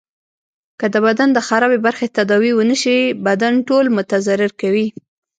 [0.79, 2.95] که د بدن د خرابي برخی تداوي ونه سي
[3.27, 4.87] بدن ټول متضرر کوي.